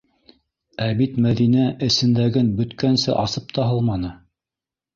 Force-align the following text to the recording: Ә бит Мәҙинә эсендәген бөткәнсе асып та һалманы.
Ә 0.85 0.87
бит 1.01 1.19
Мәҙинә 1.25 1.67
эсендәген 1.89 2.51
бөткәнсе 2.63 3.17
асып 3.27 3.55
та 3.59 3.69
һалманы. 3.71 4.15